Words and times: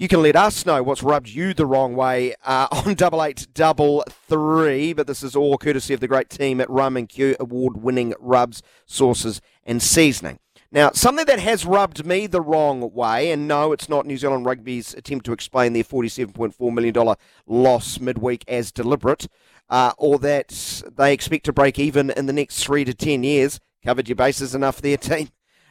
You 0.00 0.08
can 0.08 0.22
let 0.22 0.34
us 0.34 0.64
know 0.64 0.82
what's 0.82 1.02
rubbed 1.02 1.28
you 1.28 1.52
the 1.52 1.66
wrong 1.66 1.94
way 1.94 2.34
uh, 2.46 2.68
on 2.72 2.94
double 2.94 3.22
eight 3.22 3.46
double 3.52 4.02
three. 4.08 4.94
But 4.94 5.06
this 5.06 5.22
is 5.22 5.36
all 5.36 5.58
courtesy 5.58 5.92
of 5.92 6.00
the 6.00 6.08
great 6.08 6.30
team 6.30 6.58
at 6.58 6.70
Rum 6.70 6.96
and 6.96 7.06
Que, 7.06 7.36
award-winning 7.38 8.14
rubs, 8.18 8.62
sauces, 8.86 9.42
and 9.62 9.82
seasoning. 9.82 10.38
Now, 10.72 10.92
something 10.94 11.26
that 11.26 11.40
has 11.40 11.66
rubbed 11.66 12.06
me 12.06 12.26
the 12.26 12.40
wrong 12.40 12.94
way, 12.94 13.30
and 13.30 13.46
no, 13.46 13.72
it's 13.72 13.90
not 13.90 14.06
New 14.06 14.16
Zealand 14.16 14.46
Rugby's 14.46 14.94
attempt 14.94 15.26
to 15.26 15.34
explain 15.34 15.74
their 15.74 15.84
$47.4 15.84 16.72
million 16.72 17.16
loss 17.46 18.00
midweek 18.00 18.42
as 18.48 18.72
deliberate, 18.72 19.26
uh, 19.68 19.92
or 19.98 20.18
that 20.20 20.82
they 20.96 21.12
expect 21.12 21.44
to 21.44 21.52
break 21.52 21.78
even 21.78 22.08
in 22.08 22.24
the 22.24 22.32
next 22.32 22.64
three 22.64 22.86
to 22.86 22.94
10 22.94 23.22
years. 23.22 23.60
Covered 23.84 24.08
your 24.08 24.16
bases 24.16 24.54
enough 24.54 24.80
there, 24.80 24.96
team. 24.96 25.28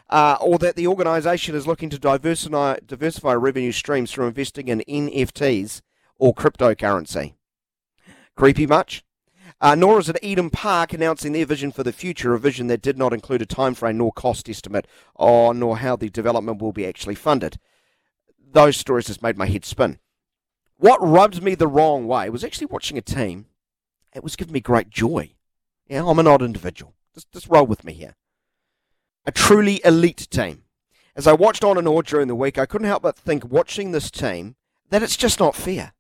Uh, 0.10 0.38
or 0.42 0.58
that 0.58 0.76
the 0.76 0.88
organisation 0.88 1.54
is 1.54 1.68
looking 1.68 1.90
to 1.90 2.00
diversify, 2.00 2.78
diversify 2.86 3.34
revenue 3.34 3.72
streams 3.72 4.12
through 4.12 4.28
investing 4.28 4.68
in 4.68 4.84
NFTs 4.90 5.82
or 6.18 6.34
cryptocurrency. 6.34 7.34
Creepy 8.36 8.66
much? 8.66 9.04
Uh, 9.62 9.76
nor 9.76 10.00
is 10.00 10.08
it 10.08 10.18
Eden 10.22 10.50
Park 10.50 10.94
announcing 10.94 11.34
their 11.34 11.46
vision 11.46 11.72
for 11.72 11.84
the 11.84 11.92
future, 11.92 12.34
a 12.34 12.40
vision 12.40 12.68
that 12.68 12.82
did 12.82 12.98
not 12.98 13.14
include 13.14 13.42
a 13.42 13.46
timeframe 13.46 13.96
nor 13.96 14.12
cost 14.14 14.50
estimate, 14.50 14.88
or 15.16 15.54
nor 15.54 15.78
how 15.78 15.96
the 15.96 16.10
development 16.10 16.62
will 16.62 16.72
be 16.72 16.86
actually 16.86 17.16
funded. 17.16 17.60
Those 18.52 18.78
stories 18.78 19.08
just 19.08 19.22
made 19.22 19.38
my 19.38 19.48
head 19.48 19.66
spin. 19.66 20.00
What 20.78 21.02
rubbed 21.02 21.44
me 21.44 21.56
the 21.56 21.68
wrong 21.68 22.08
way 22.08 22.30
was 22.30 22.44
actually 22.44 22.68
watching 22.68 22.98
a 22.98 23.02
team. 23.02 23.48
It 24.16 24.24
was 24.24 24.38
giving 24.38 24.54
me 24.54 24.62
great 24.62 24.90
joy. 24.90 25.34
Yeah, 25.88 26.06
I'm 26.06 26.20
an 26.20 26.28
odd 26.28 26.42
individual. 26.42 26.96
Just, 27.14 27.32
just 27.32 27.48
roll 27.50 27.66
with 27.66 27.84
me 27.84 27.94
here. 27.94 28.16
A 29.26 29.32
truly 29.32 29.82
elite 29.84 30.28
team. 30.30 30.64
As 31.16 31.28
I 31.28 31.34
watched 31.34 31.64
on 31.64 31.78
and 31.78 31.88
on 31.88 32.04
during 32.04 32.28
the 32.28 32.36
week, 32.36 32.58
I 32.58 32.66
couldn't 32.66 32.88
help 32.88 33.04
but 33.04 33.18
think, 33.18 33.46
watching 33.46 33.92
this 33.92 34.10
team, 34.10 34.56
that 34.90 35.04
it's 35.04 35.18
just 35.18 35.40
not 35.40 35.56
fair. 35.56 35.94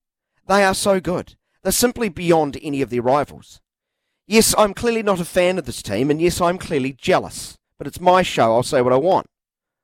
They 0.47 0.63
are 0.63 0.73
so 0.73 0.99
good. 0.99 1.35
They're 1.61 1.71
simply 1.71 2.09
beyond 2.09 2.57
any 2.61 2.81
of 2.81 2.89
their 2.89 3.01
rivals. 3.01 3.59
Yes, 4.25 4.55
I'm 4.57 4.73
clearly 4.73 5.03
not 5.03 5.19
a 5.19 5.25
fan 5.25 5.57
of 5.57 5.65
this 5.65 5.81
team, 5.81 6.09
and 6.09 6.21
yes, 6.21 6.39
I'm 6.39 6.57
clearly 6.57 6.93
jealous. 6.93 7.57
But 7.77 7.87
it's 7.87 7.99
my 7.99 8.21
show, 8.21 8.53
I'll 8.53 8.63
say 8.63 8.81
what 8.81 8.93
I 8.93 8.97
want. 8.97 9.27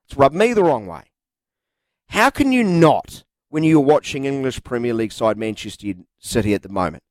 It's 0.06 0.16
rubbed 0.16 0.34
me 0.34 0.52
the 0.52 0.64
wrong 0.64 0.86
way. 0.86 1.02
How 2.10 2.30
can 2.30 2.52
you 2.52 2.62
not, 2.62 3.24
when 3.48 3.64
you're 3.64 3.80
watching 3.80 4.24
English 4.24 4.62
Premier 4.62 4.94
League 4.94 5.12
side 5.12 5.36
Manchester 5.36 5.94
City 6.18 6.54
at 6.54 6.62
the 6.62 6.68
moment, 6.68 7.02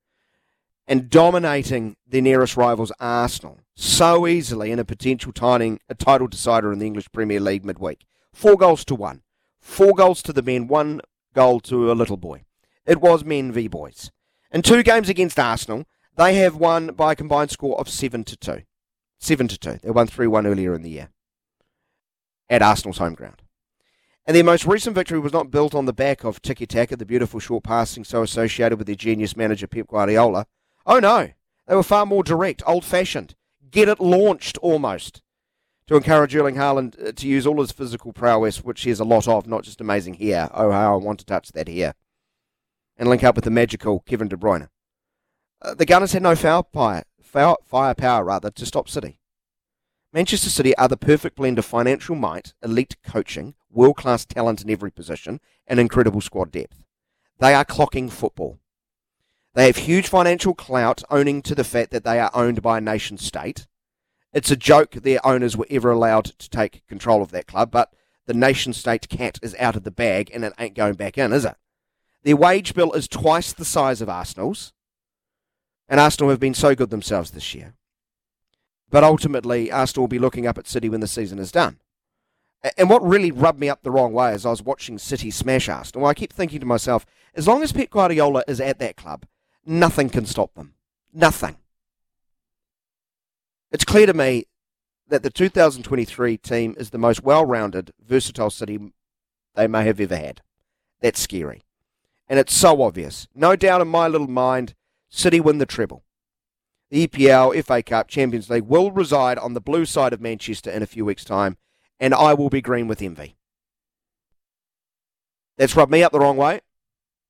and 0.88 1.10
dominating 1.10 1.96
their 2.08 2.22
nearest 2.22 2.56
rivals, 2.58 2.92
Arsenal, 3.00 3.60
so 3.76 4.28
easily 4.28 4.72
in 4.72 4.80
a 4.80 4.86
potential 4.86 5.32
title, 5.32 5.78
a 5.90 5.96
title 5.96 6.28
decider 6.28 6.72
in 6.72 6.80
the 6.80 6.86
English 6.86 7.12
Premier 7.12 7.40
League 7.40 7.66
midweek? 7.66 8.06
Four 8.34 8.56
goals 8.58 8.86
to 8.86 8.96
one. 8.96 9.22
Four 9.60 9.94
goals 9.94 10.22
to 10.24 10.34
the 10.34 10.44
men, 10.44 10.68
one 10.68 11.02
goal 11.34 11.60
to 11.62 11.92
a 11.92 11.94
little 11.94 12.18
boy. 12.18 12.44
It 12.86 13.02
was 13.02 13.26
men 13.26 13.52
v 13.52 13.68
boys. 13.68 14.12
In 14.52 14.62
two 14.62 14.84
games 14.84 15.10
against 15.10 15.40
Arsenal, 15.40 15.86
they 16.16 16.36
have 16.36 16.56
won 16.56 16.88
by 16.94 17.14
a 17.14 17.16
combined 17.16 17.52
score 17.52 17.78
of 17.80 17.90
7 17.90 18.24
to 18.24 18.38
2. 18.38 18.62
7 19.20 19.48
to 19.48 19.58
2. 19.58 19.80
They 19.84 19.92
won 19.92 20.08
3 20.08 20.28
1 20.28 20.48
earlier 20.48 20.76
in 20.76 20.82
the 20.82 20.90
year 20.90 21.10
at 22.50 22.62
Arsenal's 22.62 23.00
home 23.00 23.16
ground. 23.16 23.42
And 24.26 24.36
their 24.36 24.44
most 24.44 24.66
recent 24.66 24.96
victory 24.96 25.20
was 25.20 25.34
not 25.34 25.52
built 25.52 25.76
on 25.76 25.86
the 25.86 25.94
back 25.94 26.24
of 26.24 26.42
tiki 26.42 26.66
taka, 26.66 26.96
the 26.96 27.06
beautiful 27.06 27.40
short 27.40 27.64
passing 27.64 28.04
so 28.04 28.24
associated 28.24 28.78
with 28.78 28.88
their 28.88 28.96
genius 28.96 29.38
manager 29.38 29.68
Pep 29.68 29.88
Guardiola. 29.88 30.48
Oh 30.86 31.00
no, 31.00 31.30
they 31.68 31.76
were 31.76 31.84
far 31.84 32.06
more 32.06 32.24
direct, 32.24 32.62
old 32.68 32.86
fashioned, 32.86 33.36
get 33.72 33.90
it 33.90 34.00
launched 34.00 34.58
almost, 34.60 35.22
to 35.88 35.96
encourage 35.96 36.36
Erling 36.36 36.56
Haaland 36.56 37.08
uh, 37.08 37.12
to 37.12 37.28
use 37.28 37.48
all 37.48 37.60
his 37.62 37.72
physical 37.72 38.14
prowess, 38.14 38.64
which 38.64 38.82
he 38.82 38.90
has 38.90 39.00
a 39.00 39.06
lot 39.06 39.28
of, 39.28 39.48
not 39.48 39.64
just 39.64 39.82
amazing 39.82 40.16
here. 40.16 40.50
Oh, 40.54 40.72
how 40.72 40.94
I 40.94 40.98
want 40.98 41.20
to 41.20 41.26
touch 41.26 41.52
that 41.54 41.68
here 41.68 41.94
and 42.98 43.10
link 43.10 43.24
up 43.24 43.36
with 43.36 43.44
the 43.44 43.52
magical 43.52 44.00
Kevin 44.02 44.28
De 44.28 44.36
Bruyne. 44.36 44.70
Uh, 45.62 45.74
the 45.74 45.86
Gunners 45.86 46.14
had 46.14 46.24
no 46.24 46.36
foul 46.36 46.68
fire, 46.72 47.04
foul, 47.22 47.58
firepower 47.66 48.24
rather 48.24 48.52
to 48.52 48.66
stop 48.66 48.88
City. 48.88 49.20
Manchester 50.14 50.50
City 50.50 50.76
are 50.78 50.88
the 50.88 50.96
perfect 50.96 51.36
blend 51.36 51.60
of 51.60 51.66
financial 51.66 52.16
might, 52.16 52.54
elite 52.64 52.96
coaching, 53.04 53.54
world 53.70 53.98
class 53.98 54.26
talent 54.26 54.62
in 54.62 54.70
every 54.70 54.92
position, 54.92 55.42
and 55.68 55.80
incredible 55.80 56.22
squad 56.22 56.52
depth. 56.52 56.84
They 57.40 57.54
are 57.54 57.66
clocking 57.66 58.10
football. 58.10 58.60
They 59.56 59.68
have 59.68 59.78
huge 59.78 60.10
financial 60.10 60.54
clout, 60.54 61.02
owning 61.10 61.42
to 61.44 61.56
the 61.56 61.64
fact 61.64 61.92
that 61.92 62.04
they 62.04 62.20
are 62.20 62.30
owned 62.34 62.62
by 62.62 62.78
a 62.78 62.82
nation 62.82 63.18
state. 63.18 63.68
It's 64.34 64.52
a 64.52 64.58
joke 64.58 64.92
their 64.92 65.26
owners 65.26 65.56
were 65.56 65.68
ever 65.70 65.92
allowed 65.92 66.26
to 66.26 66.50
take 66.50 66.86
control 66.88 67.22
of 67.22 67.32
that 67.32 67.48
club, 67.48 67.72
but 67.72 67.94
the 68.26 68.34
nation 68.34 68.74
state 68.74 69.08
cat 69.08 69.40
is 69.42 69.56
out 69.58 69.78
of 69.78 69.84
the 69.84 69.92
bag 69.92 70.30
and 70.34 70.44
it 70.44 70.52
ain't 70.60 70.76
going 70.76 70.96
back 70.96 71.18
in, 71.18 71.32
is 71.32 71.46
it? 71.46 71.56
Their 72.24 72.36
wage 72.36 72.74
bill 72.74 72.92
is 72.92 73.08
twice 73.08 73.54
the 73.54 73.64
size 73.64 74.02
of 74.02 74.10
Arsenal's, 74.10 74.74
and 75.88 76.02
Arsenal 76.02 76.32
have 76.32 76.40
been 76.40 76.54
so 76.54 76.76
good 76.76 76.90
themselves 76.90 77.32
this 77.32 77.56
year. 77.56 77.76
But 78.90 79.06
ultimately, 79.06 79.72
Arsenal 79.72 80.04
will 80.04 80.10
be 80.10 80.20
looking 80.20 80.46
up 80.46 80.58
at 80.58 80.68
City 80.68 80.90
when 80.90 81.00
the 81.00 81.08
season 81.08 81.40
is 81.40 81.52
done. 81.52 81.80
And 82.78 82.90
what 82.90 83.08
really 83.08 83.32
rubbed 83.32 83.60
me 83.60 83.70
up 83.70 83.84
the 83.84 83.92
wrong 83.92 84.12
way 84.12 84.32
as 84.32 84.46
I 84.46 84.50
was 84.50 84.64
watching 84.64 84.98
City 84.98 85.32
smash 85.32 85.70
Arsenal, 85.70 86.08
I 86.08 86.14
keep 86.14 86.34
thinking 86.34 86.60
to 86.60 86.66
myself, 86.66 87.06
as 87.36 87.48
long 87.48 87.64
as 87.64 87.72
Pep 87.72 87.90
Guardiola 87.90 88.44
is 88.48 88.60
at 88.60 88.80
that 88.80 88.98
club, 88.98 89.26
nothing 89.66 90.10
can 90.10 90.26
stop 90.26 90.54
them. 90.56 90.74
Nothing. 91.14 91.58
It's 93.72 93.86
clear 93.86 94.06
to 94.06 94.14
me 94.14 94.46
that 95.08 95.24
the 95.24 95.30
2023 95.30 96.38
team 96.38 96.76
is 96.78 96.90
the 96.90 96.98
most 96.98 97.24
well 97.24 97.46
rounded, 97.46 97.92
versatile 98.00 98.50
City 98.50 98.80
they 99.56 99.68
may 99.68 99.86
have 99.86 100.00
ever 100.00 100.16
had. 100.16 100.42
That's 101.02 101.20
scary 101.20 101.66
and 102.28 102.40
it's 102.40 102.54
so 102.54 102.82
obvious. 102.82 103.28
No 103.36 103.56
doubt 103.56 103.82
in 103.82 103.88
my 103.88 104.08
little 104.08 104.28
mind, 104.28 104.74
City 105.10 105.40
win 105.40 105.58
the 105.58 105.66
treble. 105.66 106.04
The 106.90 107.08
EPL, 107.08 107.64
FA 107.64 107.84
Cup, 107.84 108.08
Champions 108.08 108.50
League 108.50 108.64
will 108.64 108.92
reside 108.92 109.38
on 109.38 109.54
the 109.54 109.62
blue 109.62 109.86
side 109.86 110.14
of 110.14 110.22
Manchester 110.22 110.70
in 110.70 110.84
a 110.84 110.88
few 110.88 111.06
weeks' 111.06 111.26
time, 111.26 111.58
and 112.00 112.14
I 112.14 112.34
will 112.34 112.50
be 112.50 112.62
green 112.62 112.88
with 112.88 113.02
envy. 113.02 113.36
That's 115.58 115.76
rubbed 115.76 115.92
me 115.92 116.04
up 116.04 116.12
the 116.12 116.20
wrong 116.20 116.38
way. 116.38 116.62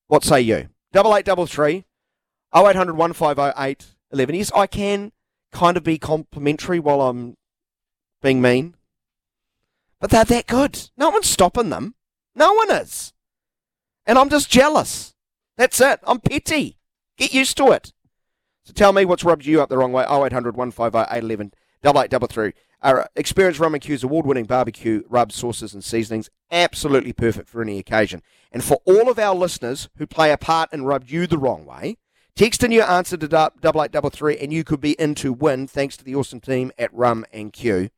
What 0.08 0.24
say 0.24 0.42
you? 0.42 0.70
Double 0.92 1.16
eight 1.16 1.26
double 1.26 1.46
three, 1.46 1.86
oh 2.56 2.68
eight 2.68 2.76
hundred 2.76 2.96
one 2.96 3.14
five 3.14 3.38
oh 3.38 3.54
eight 3.58 3.86
eleven. 4.12 4.34
Yes, 4.34 4.52
I 4.56 4.66
can 4.66 5.12
kind 5.52 5.78
of 5.78 5.84
be 5.84 6.00
complimentary 6.00 6.80
while 6.80 7.02
I'm 7.02 7.36
being 8.22 8.42
mean, 8.42 8.76
but 10.00 10.10
they're 10.10 10.26
that 10.26 10.48
good. 10.48 10.90
No 10.98 11.10
one's 11.10 11.30
stopping 11.30 11.70
them. 11.70 11.94
No 12.34 12.54
one 12.54 12.72
is. 12.72 13.14
And 14.08 14.18
I'm 14.18 14.30
just 14.30 14.50
jealous. 14.50 15.14
That's 15.58 15.80
it. 15.80 16.00
I'm 16.04 16.20
petty. 16.20 16.78
Get 17.18 17.34
used 17.34 17.58
to 17.58 17.72
it. 17.72 17.94
So 18.64 18.74
tell 18.74 18.94
me 18.94 19.06
what's 19.06 19.24
rubbed 19.24 19.46
you 19.46 19.62
up 19.62 19.70
the 19.70 19.78
wrong 19.78 19.92
way. 19.92 20.04
0800 20.04 20.58
150 20.58 21.16
811 21.16 21.52
8833. 21.84 22.54
Our 22.82 23.10
experienced 23.16 23.60
Rum 23.60 23.74
and 23.74 23.84
Que's 23.84 24.04
award 24.04 24.26
winning 24.26 24.46
barbecue 24.46 25.04
rubs, 25.10 25.36
sauces, 25.36 25.74
and 25.74 25.84
seasonings. 25.84 26.30
Absolutely 26.52 27.14
perfect 27.14 27.50
for 27.50 27.62
any 27.62 27.80
occasion. 27.80 28.22
And 28.52 28.64
for 28.64 28.80
all 28.86 29.10
of 29.10 29.18
our 29.18 29.34
listeners 29.34 29.90
who 29.98 30.06
play 30.06 30.32
a 30.32 30.38
part 30.38 30.72
in 30.74 30.86
rubbed 30.86 31.10
you 31.10 31.26
the 31.26 31.38
wrong 31.38 31.66
way, 31.66 31.98
text 32.36 32.64
in 32.64 32.72
your 32.72 32.90
answer 32.90 33.18
to 33.18 33.26
8833 33.26 34.38
and 34.38 34.52
you 34.52 34.64
could 34.64 34.82
be 34.82 34.92
in 34.94 35.16
to 35.16 35.32
win 35.34 35.68
thanks 35.68 35.96
to 35.98 36.04
the 36.04 36.16
awesome 36.16 36.40
team 36.40 36.72
at 36.78 36.94
Rum 36.94 37.26
and 37.32 37.54
Que. 37.54 37.90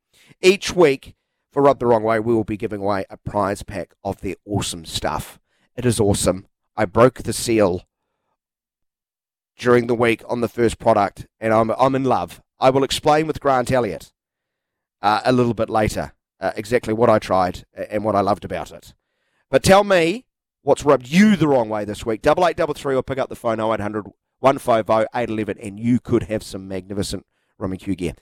Each 0.42 0.74
week, 0.74 1.16
for 1.52 1.64
Rub 1.64 1.80
the 1.80 1.88
Wrong 1.88 2.04
Way, 2.04 2.20
we 2.20 2.34
will 2.34 2.44
be 2.44 2.58
giving 2.58 2.82
away 2.82 3.06
a 3.10 3.18
prize 3.18 3.64
pack 3.64 3.94
of 4.04 4.22
their 4.22 4.36
awesome 4.46 4.86
stuff. 4.86 5.40
It 5.76 5.86
is 5.86 6.00
awesome. 6.00 6.48
I 6.76 6.86
broke 6.86 7.24
the 7.24 7.34
seal 7.34 7.88
during 9.58 9.88
the 9.88 9.96
week 9.96 10.22
on 10.28 10.42
the 10.42 10.48
first 10.48 10.78
product, 10.78 11.28
and 11.40 11.54
I'm 11.54 11.72
I'm 11.72 11.96
in 11.96 12.04
love. 12.04 12.42
I 12.60 12.70
will 12.70 12.84
explain 12.84 13.28
with 13.28 13.40
Grant 13.40 13.72
Elliott 13.72 14.12
uh, 15.02 15.22
a 15.26 15.32
little 15.32 15.54
bit 15.54 15.70
later 15.70 16.14
uh, 16.40 16.52
exactly 16.56 16.94
what 16.94 17.10
I 17.10 17.20
tried 17.20 17.66
and 17.74 18.04
what 18.04 18.16
I 18.16 18.22
loved 18.22 18.46
about 18.46 18.72
it. 18.72 18.94
But 19.50 19.64
tell 19.64 19.84
me 19.84 20.26
what's 20.62 20.86
rubbed 20.86 21.08
you 21.08 21.36
the 21.36 21.48
wrong 21.48 21.70
way 21.70 21.86
this 21.86 22.06
week. 22.06 22.22
Double 22.22 22.46
eight 22.46 22.58
double 22.58 22.74
three, 22.74 22.96
or 22.96 23.04
pick 23.04 23.18
up 23.18 23.30
the 23.30 23.36
phone 23.36 23.60
0800 23.60 24.06
150 24.40 25.08
811, 25.14 25.58
and 25.60 25.80
you 25.80 26.00
could 26.00 26.24
have 26.24 26.44
some 26.44 26.68
magnificent 26.68 27.26
Rum 27.58 27.76
Que 27.78 27.96
gear. 27.96 28.16